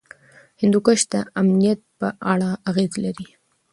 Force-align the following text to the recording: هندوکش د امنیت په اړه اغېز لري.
هندوکش 0.61 0.99
د 1.11 1.15
امنیت 1.41 1.79
په 1.99 2.07
اړه 2.33 2.49
اغېز 2.69 2.91
لري. 3.03 3.27